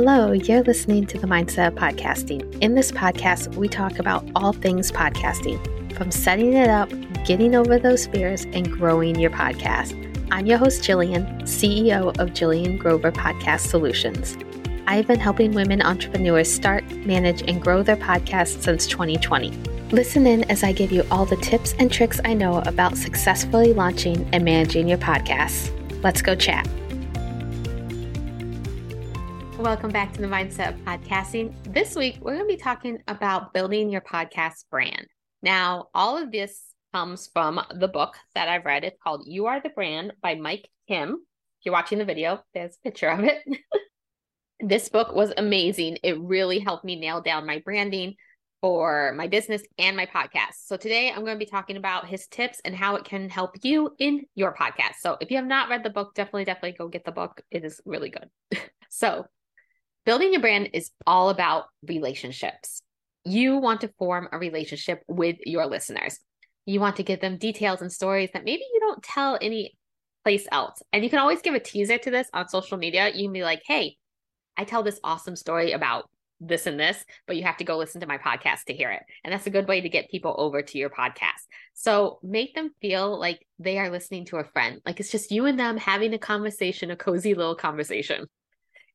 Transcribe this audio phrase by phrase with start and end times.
[0.00, 2.56] Hello, you're listening to the Mindset of Podcasting.
[2.62, 5.58] In this podcast, we talk about all things podcasting,
[5.96, 6.88] from setting it up,
[7.24, 9.96] getting over those fears, and growing your podcast.
[10.30, 14.36] I'm your host, Jillian, CEO of Jillian Grover Podcast Solutions.
[14.86, 19.50] I've been helping women entrepreneurs start, manage, and grow their podcasts since 2020.
[19.90, 23.72] Listen in as I give you all the tips and tricks I know about successfully
[23.72, 25.72] launching and managing your podcasts.
[26.04, 26.68] Let's go chat.
[29.58, 31.52] Welcome back to the Mindset of Podcasting.
[31.74, 35.08] This week, we're going to be talking about building your podcast brand.
[35.42, 36.62] Now, all of this
[36.94, 38.84] comes from the book that I've read.
[38.84, 41.08] It's called You Are the Brand by Mike Kim.
[41.10, 43.42] If you're watching the video, there's a picture of it.
[44.60, 45.98] this book was amazing.
[46.04, 48.14] It really helped me nail down my branding
[48.60, 50.66] for my business and my podcast.
[50.66, 53.56] So today I'm going to be talking about his tips and how it can help
[53.64, 55.00] you in your podcast.
[55.00, 57.40] So if you have not read the book, definitely, definitely go get the book.
[57.50, 58.30] It is really good.
[58.88, 59.26] so
[60.04, 62.80] building your brand is all about relationships.
[63.24, 66.18] You want to form a relationship with your listeners.
[66.66, 69.76] You want to give them details and stories that maybe you don't tell any
[70.24, 70.82] place else.
[70.92, 73.08] And you can always give a teaser to this on social media.
[73.08, 73.96] You can be like, hey,
[74.56, 78.00] I tell this awesome story about this and this, but you have to go listen
[78.00, 79.02] to my podcast to hear it.
[79.24, 81.42] And that's a good way to get people over to your podcast.
[81.74, 85.46] So make them feel like they are listening to a friend, like it's just you
[85.46, 88.26] and them having a conversation, a cozy little conversation.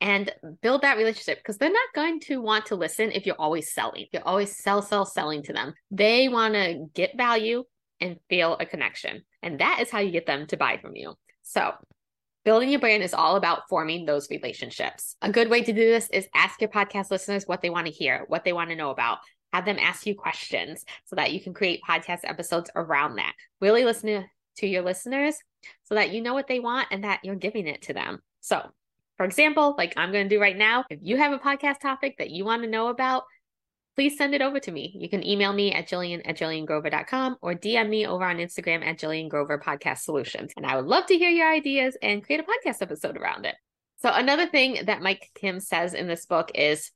[0.00, 0.32] And
[0.62, 4.06] build that relationship because they're not going to want to listen if you're always selling.
[4.12, 5.74] You're always sell, sell, selling to them.
[5.90, 7.64] They want to get value
[8.00, 9.22] and feel a connection.
[9.42, 11.14] And that is how you get them to buy from you.
[11.42, 11.72] So
[12.48, 15.16] Building your brand is all about forming those relationships.
[15.20, 17.92] A good way to do this is ask your podcast listeners what they want to
[17.92, 19.18] hear, what they want to know about.
[19.52, 23.34] Have them ask you questions so that you can create podcast episodes around that.
[23.60, 24.24] Really listen
[24.56, 25.36] to your listeners
[25.84, 28.20] so that you know what they want and that you're giving it to them.
[28.40, 28.62] So,
[29.18, 32.16] for example, like I'm going to do right now, if you have a podcast topic
[32.18, 33.24] that you want to know about,
[33.96, 34.94] please send it over to me.
[34.96, 38.96] You can email me at Jillian at JillianGrover.com or DM me over on Instagram at
[38.96, 40.52] Jillian Grover Podcast Solutions.
[40.56, 43.56] And I would love to hear your ideas and create a podcast episode around it.
[43.96, 46.92] So, another thing that Mike Kim says in this book is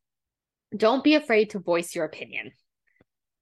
[0.76, 2.52] don't be afraid to voice your opinion.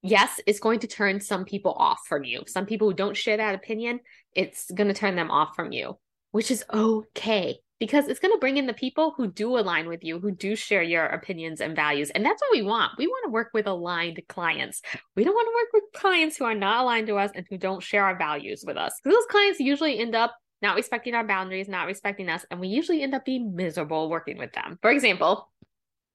[0.01, 2.45] Yes, it's going to turn some people off from you.
[2.47, 4.01] Some people who don't share that opinion,
[4.35, 5.99] it's going to turn them off from you,
[6.31, 10.05] which is okay because it's going to bring in the people who do align with
[10.05, 12.11] you, who do share your opinions and values.
[12.11, 12.93] And that's what we want.
[12.99, 14.83] We want to work with aligned clients.
[15.17, 17.57] We don't want to work with clients who are not aligned to us and who
[17.57, 18.93] don't share our values with us.
[19.03, 23.03] Those clients usually end up not respecting our boundaries, not respecting us, and we usually
[23.03, 24.79] end up being miserable working with them.
[24.83, 25.51] For example,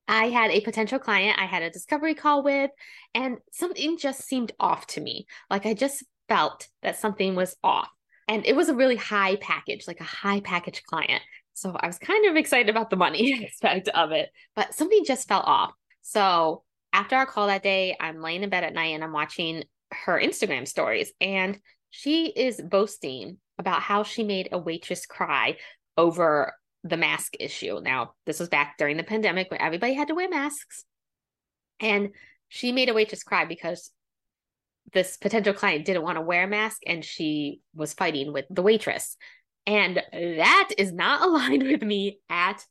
[0.07, 2.69] I had a potential client I had a discovery call with,
[3.15, 5.25] and something just seemed off to me.
[5.49, 7.89] Like I just felt that something was off.
[8.27, 11.21] And it was a really high package, like a high package client.
[11.55, 15.27] So I was kind of excited about the money aspect of it, but something just
[15.27, 15.73] fell off.
[16.01, 19.63] So after our call that day, I'm laying in bed at night and I'm watching
[19.91, 25.57] her Instagram stories, and she is boasting about how she made a waitress cry
[25.97, 27.79] over the mask issue.
[27.81, 30.83] Now, this was back during the pandemic when everybody had to wear masks.
[31.79, 32.09] And
[32.49, 33.91] she made a waitress cry because
[34.93, 38.61] this potential client didn't want to wear a mask and she was fighting with the
[38.61, 39.17] waitress.
[39.67, 42.65] And that is not aligned with me at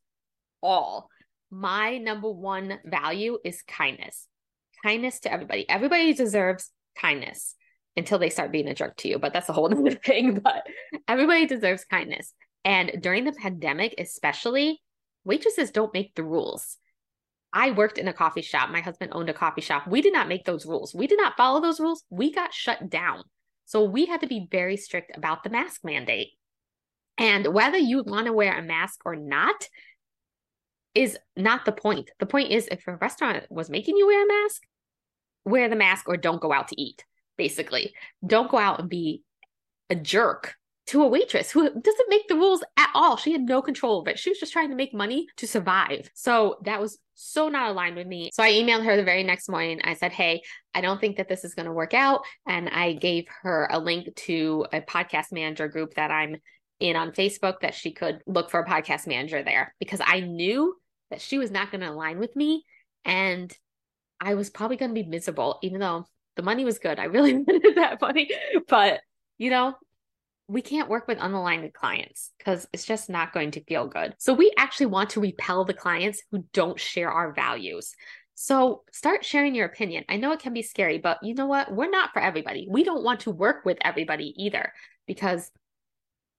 [0.62, 1.08] all.
[1.50, 4.26] My number one value is kindness.
[4.82, 5.68] Kindness to everybody.
[5.68, 7.54] Everybody deserves kindness
[7.96, 10.40] until they start being a jerk to you, but that's a whole other thing.
[10.40, 10.66] But
[11.06, 12.32] everybody deserves kindness.
[12.64, 14.80] And during the pandemic, especially,
[15.24, 16.78] waitresses don't make the rules.
[17.52, 18.70] I worked in a coffee shop.
[18.70, 19.86] My husband owned a coffee shop.
[19.86, 20.92] We did not make those rules.
[20.92, 22.02] We did not follow those rules.
[22.10, 23.22] We got shut down.
[23.64, 26.32] So we had to be very strict about the mask mandate.
[27.18, 29.68] And whether you want to wear a mask or not
[30.94, 32.10] is not the point.
[32.18, 34.62] The point is if a restaurant was making you wear a mask,
[35.44, 37.04] wear the mask or don't go out to eat,
[37.36, 37.94] basically.
[38.24, 39.22] Don't go out and be
[39.90, 40.54] a jerk
[40.86, 43.16] to a waitress who doesn't make the rules at all.
[43.16, 44.18] She had no control of it.
[44.18, 46.10] She was just trying to make money to survive.
[46.14, 48.30] So that was so not aligned with me.
[48.34, 49.80] So I emailed her the very next morning.
[49.82, 50.42] I said, Hey,
[50.74, 52.20] I don't think that this is going to work out.
[52.46, 56.36] And I gave her a link to a podcast manager group that I'm
[56.80, 60.74] in on Facebook that she could look for a podcast manager there because I knew
[61.10, 62.64] that she was not going to align with me
[63.04, 63.56] and
[64.20, 66.06] I was probably going to be miserable even though
[66.36, 66.98] the money was good.
[66.98, 68.28] I really wanted that money,
[68.68, 69.00] but
[69.38, 69.74] you know,
[70.46, 74.14] we can't work with unaligned clients because it's just not going to feel good.
[74.18, 77.94] So we actually want to repel the clients who don't share our values.
[78.34, 80.04] So start sharing your opinion.
[80.08, 81.72] I know it can be scary, but you know what?
[81.72, 82.66] We're not for everybody.
[82.68, 84.72] We don't want to work with everybody either
[85.06, 85.50] because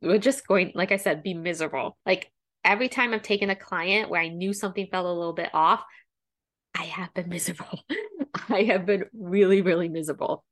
[0.02, 1.98] we're just going, like I said, be miserable.
[2.06, 2.32] Like
[2.64, 5.84] every time I've taken a client where I knew something felt a little bit off,
[6.78, 7.80] I have been miserable.
[8.50, 10.44] I have been really, really miserable.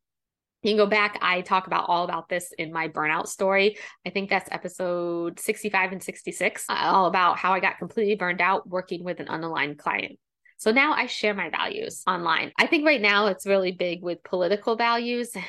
[0.61, 1.19] You can go back.
[1.21, 3.77] I talk about all about this in my burnout story.
[4.05, 8.39] I think that's episode 65 and 66, uh, all about how I got completely burned
[8.39, 10.17] out working with an unaligned client.
[10.57, 12.53] So now I share my values online.
[12.57, 15.43] I think right now it's really big with political values, and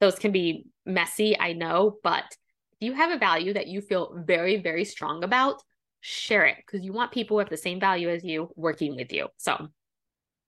[0.00, 2.24] those can be messy, I know, but
[2.80, 5.62] if you have a value that you feel very, very strong about,
[6.00, 9.28] share it because you want people have the same value as you working with you.
[9.38, 9.68] So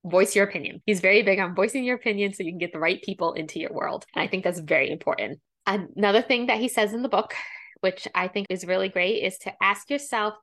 [0.04, 0.82] voice your opinion.
[0.86, 3.58] He's very big on voicing your opinion so you can get the right people into
[3.58, 4.04] your world.
[4.14, 5.40] And I think that's very important.
[5.66, 7.34] Another thing that he says in the book,
[7.80, 10.34] which I think is really great, is to ask yourself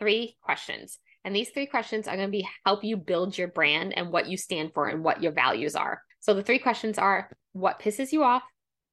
[0.00, 0.98] three questions.
[1.24, 4.28] And these three questions are going to be help you build your brand and what
[4.28, 6.00] you stand for and what your values are.
[6.20, 8.42] So the three questions are what pisses you off,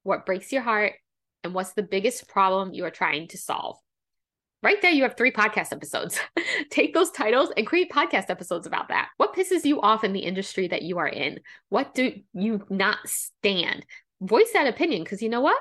[0.04, 0.94] what breaks your heart,
[1.44, 3.78] and what's the biggest problem you are trying to solve.
[4.62, 6.20] Right there, you have three podcast episodes.
[6.70, 9.10] Take those titles and create podcast episodes about that.
[9.18, 11.42] What pisses you off in the industry that you are in?
[11.68, 13.86] What do you not stand?
[14.22, 15.60] Voice that opinion because you know what?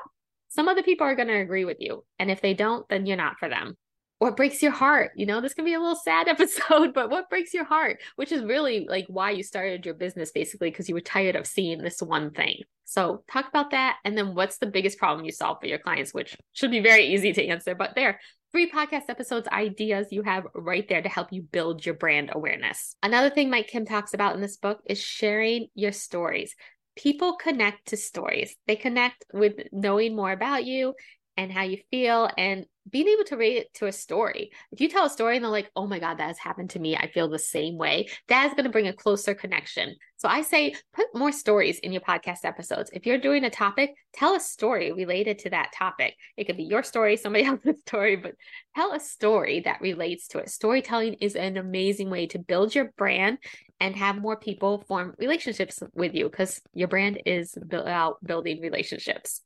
[0.51, 2.05] Some other people are going to agree with you.
[2.19, 3.77] And if they don't, then you're not for them
[4.23, 5.11] what breaks your heart?
[5.17, 8.01] You know this can be a little sad episode but what breaks your heart?
[8.15, 11.45] Which is really like why you started your business basically because you were tired of
[11.45, 12.63] seeing this one thing.
[12.85, 16.15] So talk about that and then what's the biggest problem you solve for your clients
[16.15, 18.21] which should be very easy to answer but there
[18.53, 22.95] free podcast episodes ideas you have right there to help you build your brand awareness.
[23.03, 26.55] Another thing mike kim talks about in this book is sharing your stories.
[26.95, 28.55] People connect to stories.
[28.69, 30.95] They connect with knowing more about you
[31.37, 34.51] and how you feel and being able to relate it to a story.
[34.71, 36.79] If you tell a story and they're like, oh my God, that has happened to
[36.79, 39.97] me, I feel the same way, that is going to bring a closer connection.
[40.17, 42.91] So I say put more stories in your podcast episodes.
[42.93, 46.15] If you're doing a topic, tell a story related to that topic.
[46.37, 48.35] It could be your story, somebody else's story, but
[48.75, 50.51] tell a story that relates to it.
[50.51, 53.39] Storytelling is an amazing way to build your brand
[53.81, 59.41] and have more people form relationships with you because your brand is about building relationships.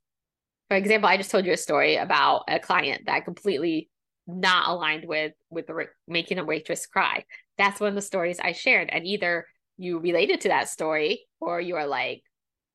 [0.69, 3.89] For example, I just told you a story about a client that completely
[4.27, 5.67] not aligned with with
[6.09, 7.25] making a waitress cry.
[7.59, 9.47] That's one of the stories I shared, and either
[9.79, 12.23] you related to that story or you are like,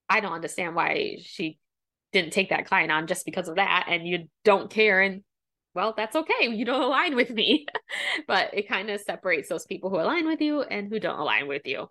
[0.10, 1.60] I don't understand why she
[2.14, 5.02] didn't take that client on just because of that, and you don't care.
[5.02, 5.24] And
[5.74, 6.48] well, that's okay.
[6.50, 7.66] You don't align with me,
[8.28, 11.48] but it kind of separates those people who align with you and who don't align
[11.48, 11.90] with you.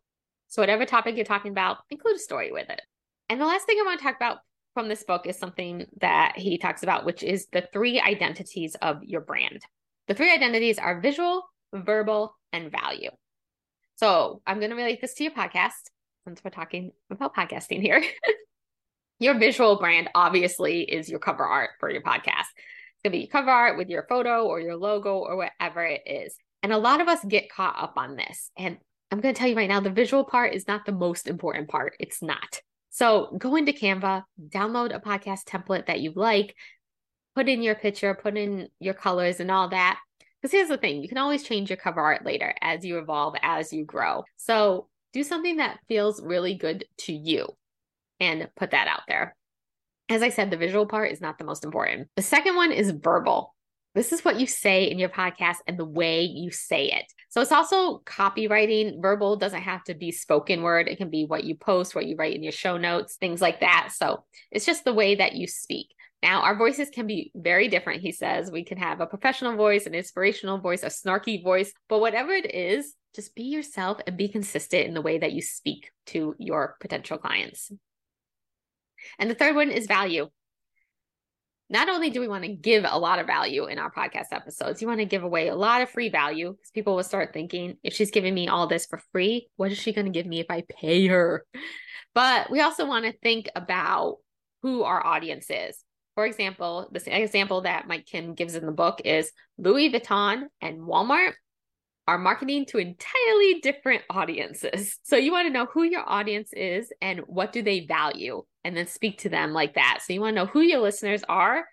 [0.48, 2.80] So, whatever topic you're talking about, include a story with it.
[3.28, 4.38] And the last thing I want to talk about
[4.74, 9.02] from this book is something that he talks about, which is the three identities of
[9.02, 9.62] your brand.
[10.08, 13.10] The three identities are visual, verbal, and value.
[13.96, 15.90] So I'm going to relate this to your podcast
[16.24, 18.02] since we're talking about podcasting here.
[19.18, 22.48] your visual brand obviously is your cover art for your podcast.
[22.48, 26.02] It's going to be cover art with your photo or your logo or whatever it
[26.06, 26.34] is.
[26.62, 28.50] And a lot of us get caught up on this.
[28.56, 28.78] And
[29.10, 31.68] I'm going to tell you right now the visual part is not the most important
[31.68, 31.94] part.
[31.98, 32.60] It's not.
[32.90, 36.54] So go into Canva, download a podcast template that you like,
[37.34, 39.98] put in your picture, put in your colors and all that.
[40.40, 43.34] Because here's the thing you can always change your cover art later as you evolve,
[43.42, 44.24] as you grow.
[44.36, 47.46] So do something that feels really good to you
[48.18, 49.36] and put that out there.
[50.08, 52.08] As I said, the visual part is not the most important.
[52.16, 53.54] The second one is verbal.
[53.94, 57.12] This is what you say in your podcast and the way you say it.
[57.28, 59.02] So it's also copywriting.
[59.02, 62.14] Verbal doesn't have to be spoken word, it can be what you post, what you
[62.16, 63.90] write in your show notes, things like that.
[63.92, 65.88] So it's just the way that you speak.
[66.22, 68.50] Now, our voices can be very different, he says.
[68.50, 72.54] We can have a professional voice, an inspirational voice, a snarky voice, but whatever it
[72.54, 76.76] is, just be yourself and be consistent in the way that you speak to your
[76.80, 77.72] potential clients.
[79.18, 80.28] And the third one is value
[81.70, 84.82] not only do we want to give a lot of value in our podcast episodes,
[84.82, 87.76] you want to give away a lot of free value because people will start thinking,
[87.84, 90.40] if she's giving me all this for free, what is she going to give me
[90.40, 91.46] if I pay her?
[92.12, 94.16] But we also want to think about
[94.62, 95.82] who our audience is.
[96.16, 100.80] For example, the example that Mike Kim gives in the book is Louis Vuitton and
[100.80, 101.34] Walmart
[102.10, 104.98] are marketing to entirely different audiences.
[105.04, 108.76] So you want to know who your audience is and what do they value and
[108.76, 110.00] then speak to them like that.
[110.04, 111.64] So you want to know who your listeners are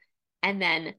[0.44, 0.94] and then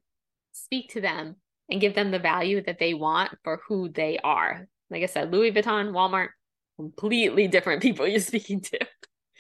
[0.50, 1.36] speak to them
[1.70, 4.66] and give them the value that they want for who they are.
[4.90, 6.30] Like I said, Louis Vuitton, Walmart,
[6.76, 8.80] completely different people you're speaking to.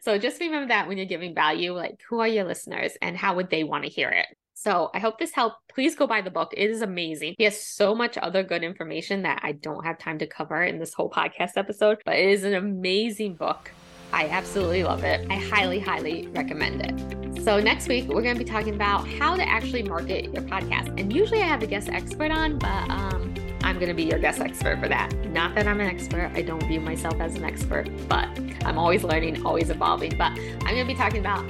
[0.02, 3.34] So just remember that when you're giving value, like who are your listeners and how
[3.34, 4.26] would they want to hear it?
[4.60, 5.68] So I hope this helped.
[5.68, 6.52] Please go buy the book.
[6.56, 7.36] It is amazing.
[7.38, 10.80] He has so much other good information that I don't have time to cover in
[10.80, 13.70] this whole podcast episode, but it is an amazing book.
[14.12, 15.24] I absolutely love it.
[15.30, 17.44] I highly, highly recommend it.
[17.44, 20.98] So, next week, we're going to be talking about how to actually market your podcast.
[20.98, 24.18] And usually I have a guest expert on, but um, I'm going to be your
[24.18, 25.14] guest expert for that.
[25.28, 28.26] Not that I'm an expert, I don't view myself as an expert, but
[28.64, 30.18] I'm always learning, always evolving.
[30.18, 31.44] But I'm going to be talking about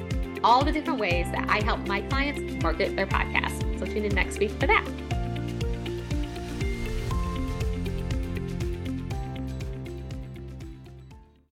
[0.45, 3.79] all the different ways that I help my clients market their podcast.
[3.79, 4.87] So tune in next week for that.